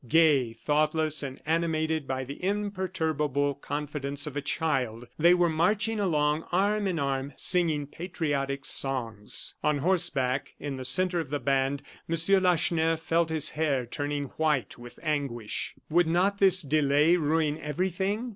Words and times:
Gay, 0.07 0.51
thoughtless, 0.51 1.21
and 1.21 1.39
animated 1.45 2.07
by 2.07 2.23
the 2.23 2.43
imperturbable 2.43 3.53
confidence 3.53 4.25
of 4.25 4.35
a 4.35 4.41
child, 4.41 5.05
they 5.19 5.35
were 5.35 5.47
marching 5.47 5.99
along, 5.99 6.43
arm 6.51 6.87
in 6.87 6.97
arm, 6.97 7.33
singing 7.35 7.85
patriotic 7.85 8.65
songs. 8.65 9.53
On 9.63 9.77
horseback, 9.77 10.55
in 10.59 10.75
the 10.77 10.85
centre 10.85 11.19
of 11.19 11.29
the 11.29 11.39
band, 11.39 11.83
M. 12.09 12.15
Lacheneur 12.41 12.97
felt 12.97 13.29
his 13.29 13.51
hair 13.51 13.85
turning 13.85 14.23
white 14.37 14.75
with 14.75 14.97
anguish. 15.03 15.75
Would 15.91 16.07
not 16.07 16.39
this 16.39 16.63
delay 16.63 17.15
ruin 17.15 17.59
everything? 17.59 18.29